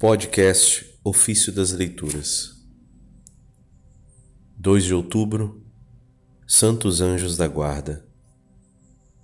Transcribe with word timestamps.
Podcast 0.00 0.96
Ofício 1.02 1.52
das 1.52 1.72
Leituras. 1.72 2.54
2 4.56 4.84
de 4.84 4.94
outubro 4.94 5.60
Santos 6.46 7.00
Anjos 7.00 7.36
da 7.36 7.48
Guarda. 7.48 8.06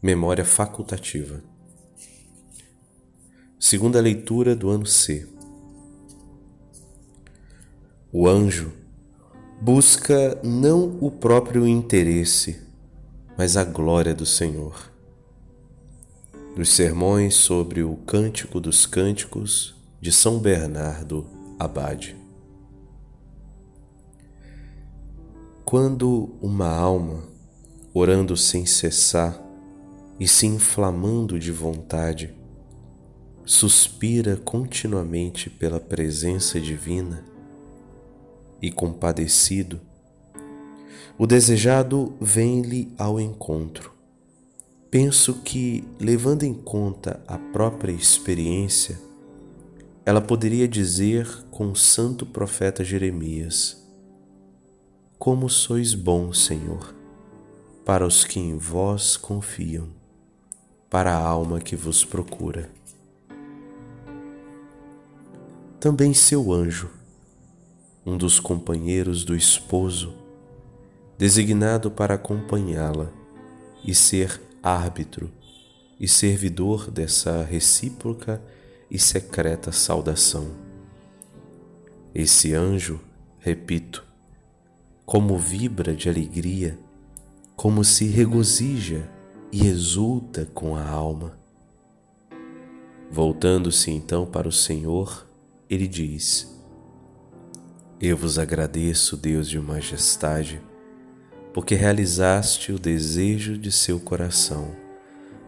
Memória 0.03 0.45
facultativa. 0.45 1.45
Segunda 3.57 4.01
leitura 4.01 4.57
do 4.57 4.69
ano 4.69 4.85
C. 4.85 5.29
O 8.11 8.27
anjo 8.27 8.73
busca 9.61 10.41
não 10.43 10.99
o 11.01 11.09
próprio 11.09 11.69
interesse, 11.69 12.61
mas 13.39 13.57
a 13.57 13.63
glória 13.63 14.13
do 14.13 14.27
Senhor. 14.27 14.91
Dos 16.57 16.71
sermões 16.71 17.37
sobre 17.37 17.85
o 17.85 17.95
Cântico 17.99 18.59
dos 18.59 18.87
Cânticos 18.87 19.84
de 20.05 20.13
São 20.13 20.39
Bernardo 20.39 21.27
Abade. 21.59 22.15
Quando 25.65 26.37
uma 26.43 26.69
alma, 26.69 27.23
orando 27.95 28.37
sem 28.37 28.67
cessar 28.67 29.43
e 30.21 30.29
se 30.29 30.47
inflamando 30.47 31.39
de 31.39 31.51
vontade, 31.51 32.35
suspira 33.47 34.37
continuamente 34.37 35.49
pela 35.49 35.81
presença 35.81 36.61
divina 36.61 37.25
e 38.61 38.71
compadecido, 38.71 39.81
o 41.17 41.27
desejado 41.27 42.13
vem-lhe 42.21 42.93
ao 42.99 43.19
encontro 43.19 43.95
Penso 44.91 45.41
que, 45.43 45.83
levando 45.99 46.45
em 46.45 46.55
conta 46.55 47.21
a 47.27 47.37
própria 47.37 47.91
experiência, 47.91 48.97
ela 50.07 50.21
poderia 50.21 50.69
dizer 50.69 51.27
com 51.51 51.71
o 51.71 51.77
santo 51.77 52.27
profeta 52.27 52.85
Jeremias: 52.85 53.83
Como 55.19 55.49
sois 55.49 55.95
bom, 55.95 56.33
Senhor, 56.33 56.95
para 57.85 58.07
os 58.07 58.25
que 58.25 58.39
em 58.39 58.59
vós 58.59 59.17
confiam, 59.17 59.89
para 60.91 61.15
a 61.15 61.19
alma 61.19 61.59
que 61.59 61.75
vos 61.75 62.05
procura. 62.05 62.71
Também 65.81 66.13
seu 66.13 66.53
anjo, 66.53 66.91
um 68.05 68.17
dos 68.17 68.39
companheiros 68.39 69.25
do 69.25 69.35
esposo, 69.35 70.15
designado 71.17 71.91
para 71.91 72.15
acompanhá-la 72.15 73.11
e 73.83 73.95
ser 73.95 74.41
árbitro 74.63 75.31
e 75.99 76.09
servidor 76.09 76.91
dessa 76.91 77.43
recíproca 77.43 78.43
e 78.91 78.99
secreta 78.99 79.73
saudação. 79.73 80.49
Esse 82.15 82.55
anjo, 82.55 83.01
repito, 83.39 84.05
como 85.05 85.37
vibra 85.37 85.95
de 85.95 86.09
alegria, 86.09 86.79
como 87.57 87.85
se 87.85 88.07
regozija 88.07 89.11
e 89.53 89.67
exulta 89.67 90.47
com 90.55 90.77
a 90.77 90.89
alma. 90.89 91.39
Voltando-se 93.11 93.91
então 93.91 94.27
para 94.27 94.49
o 94.49 94.53
Senhor, 94.53 95.27
ele 95.69 95.87
diz: 95.87 96.53
Eu 98.01 98.17
vos 98.17 98.39
agradeço, 98.39 99.17
Deus 99.17 99.49
de 99.49 99.61
majestade, 99.61 100.61
porque 101.53 101.75
realizaste 101.75 102.73
o 102.73 102.79
desejo 102.79 103.57
de 103.57 103.71
seu 103.71 104.01
coração, 104.01 104.75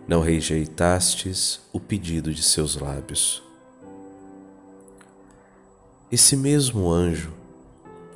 não 0.06 0.20
rejeitastes 0.20 1.60
o 1.72 1.80
pedido 1.80 2.32
de 2.32 2.42
seus 2.42 2.76
lábios. 2.76 3.42
Esse 6.10 6.36
mesmo 6.36 6.88
anjo, 6.88 7.32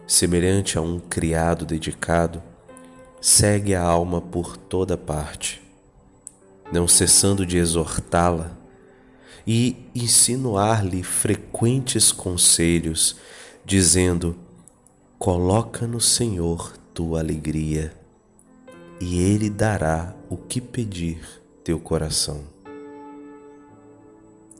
semelhante 0.06 0.78
a 0.78 0.80
um 0.80 1.00
criado 1.00 1.66
dedicado, 1.66 2.40
segue 3.20 3.74
a 3.74 3.82
alma 3.82 4.20
por 4.20 4.56
toda 4.56 4.96
parte, 4.96 5.60
não 6.72 6.86
cessando 6.86 7.44
de 7.44 7.58
exortá-la 7.58 8.56
e 9.44 9.76
insinuar-lhe 9.94 11.02
frequentes 11.02 12.12
conselhos, 12.12 13.16
dizendo: 13.64 14.38
Coloca 15.18 15.86
no 15.88 16.00
Senhor 16.00 16.76
tua 16.94 17.18
alegria, 17.18 17.92
e 19.00 19.20
Ele 19.20 19.50
dará 19.50 20.14
o 20.28 20.36
que 20.36 20.60
pedir 20.60 21.39
teu 21.70 21.78
coração. 21.78 22.42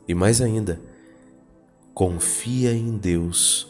E 0.07 0.15
mais 0.15 0.39
ainda, 0.39 0.81
confia 1.93 2.71
em 2.71 2.97
Deus 2.97 3.67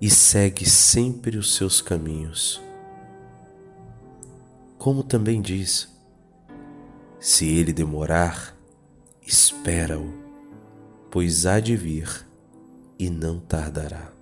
e 0.00 0.08
segue 0.08 0.64
sempre 0.64 1.36
os 1.36 1.56
seus 1.56 1.82
caminhos. 1.82 2.62
Como 4.78 5.02
também 5.02 5.42
diz, 5.42 5.88
se 7.18 7.44
ele 7.48 7.72
demorar, 7.72 8.56
espera-o, 9.26 10.14
pois 11.10 11.46
há 11.46 11.58
de 11.58 11.74
vir 11.74 12.24
e 12.96 13.10
não 13.10 13.40
tardará. 13.40 14.12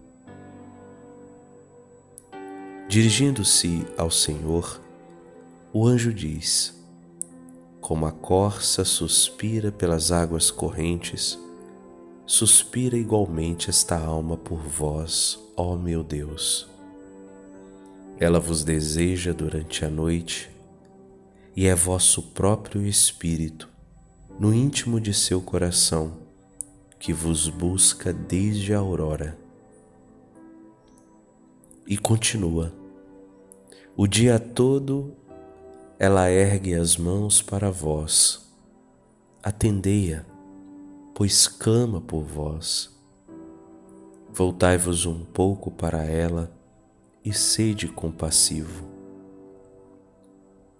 Dirigindo-se 2.88 3.87
ao 3.99 4.10
Senhor, 4.10 4.81
o 5.70 5.87
anjo 5.87 6.14
diz: 6.14 6.81
Como 7.92 8.06
a 8.06 8.10
corça 8.10 8.86
suspira 8.86 9.70
pelas 9.70 10.10
águas 10.10 10.50
correntes, 10.50 11.38
suspira 12.25 12.97
igualmente 12.97 13.69
esta 13.69 13.98
alma 13.98 14.34
por 14.34 14.60
vós, 14.60 15.38
ó 15.54 15.76
meu 15.76 16.02
Deus. 16.02 16.66
Ela 18.19 18.41
vos 18.41 18.64
deseja 18.64 19.34
durante 19.34 19.84
a 19.84 19.91
noite, 19.91 20.50
e 21.54 21.66
é 21.66 21.75
vosso 21.75 22.22
próprio 22.31 22.86
espírito, 22.86 23.69
no 24.41 24.54
íntimo 24.54 24.98
de 24.98 25.12
seu 25.12 25.42
coração, 25.42 26.14
que 26.98 27.12
vos 27.12 27.50
busca 27.50 28.10
desde 28.10 28.72
a 28.72 28.78
aurora. 28.78 29.38
E 31.86 31.98
continua 31.98 32.72
o 33.94 34.06
dia 34.06 34.38
todo 34.38 35.14
ela 36.02 36.28
ergue 36.28 36.74
as 36.74 36.96
mãos 36.96 37.40
para 37.40 37.70
vós. 37.70 38.52
Atendei-a, 39.40 40.24
pois 41.14 41.46
clama 41.46 42.00
por 42.00 42.24
vós. 42.24 42.90
Voltai-vos 44.32 45.06
um 45.06 45.24
pouco 45.24 45.70
para 45.70 46.02
ela 46.02 46.52
e 47.24 47.32
sede 47.32 47.86
compassivo. 47.86 48.84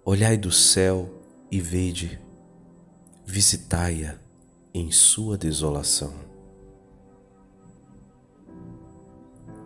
Olhai 0.03 0.35
do 0.35 0.51
céu 0.51 1.09
e 1.49 1.61
vede, 1.61 2.19
visitai-a 3.25 4.17
em 4.73 4.91
sua 4.91 5.37
desolação. 5.37 6.13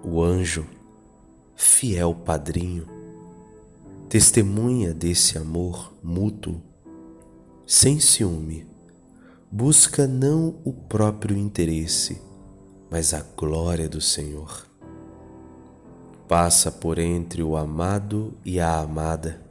O 0.04 0.22
anjo, 0.22 0.68
fiel 1.56 2.14
padrinho, 2.14 2.97
testemunha 4.10 4.94
desse 4.94 5.38
amor 5.38 5.94
mútuo, 6.02 6.62
sem 7.66 8.00
ciúme, 8.00 8.66
busca 9.52 10.08
não 10.08 10.62
o 10.64 10.72
próprio 10.72 11.36
interesse, 11.38 12.22
mas 12.90 13.14
a 13.14 13.22
glória 13.36 13.90
do 13.90 14.00
Senhor. 14.00 14.66
Passa 16.26 16.72
por 16.72 17.00
entre 17.00 17.44
o 17.44 17.58
amado 17.58 18.34
e 18.46 18.62
a 18.62 18.80
amada, 18.80 19.42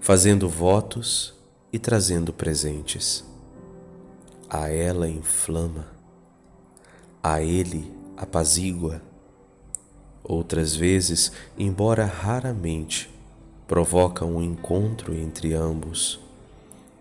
fazendo 0.00 0.48
votos 0.48 1.34
e 1.70 1.78
trazendo 1.78 2.32
presentes. 2.32 3.24
A 4.48 4.70
ela 4.70 5.06
inflama, 5.06 5.86
a 7.22 7.42
ele 7.42 7.92
apazigua. 8.16 9.02
Outras 10.24 10.74
vezes, 10.74 11.30
embora 11.58 12.06
raramente, 12.06 13.15
provoca 13.66 14.24
um 14.24 14.40
encontro 14.40 15.14
entre 15.14 15.52
ambos, 15.52 16.20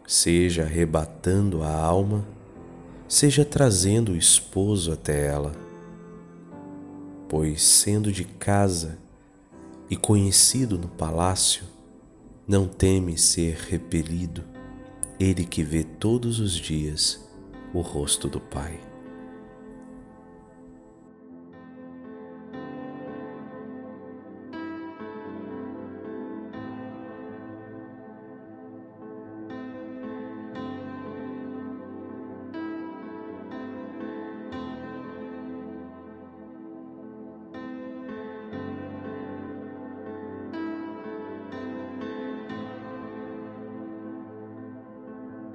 seja 0.07 0.63
arrebatando 0.63 1.63
a 1.63 1.71
alma, 1.71 2.25
seja 3.07 3.45
trazendo 3.45 4.13
o 4.13 4.17
esposo 4.17 4.91
até 4.91 5.27
ela. 5.27 5.51
Pois, 7.29 7.61
sendo 7.63 8.11
de 8.11 8.23
casa 8.23 8.97
e 9.89 9.95
conhecido 9.95 10.77
no 10.77 10.87
palácio, 10.87 11.63
não 12.47 12.67
teme 12.67 13.17
ser 13.17 13.55
repelido, 13.69 14.43
ele 15.19 15.45
que 15.45 15.63
vê 15.63 15.83
todos 15.83 16.39
os 16.39 16.53
dias 16.53 17.23
o 17.73 17.81
rosto 17.81 18.27
do 18.27 18.39
Pai. 18.39 18.79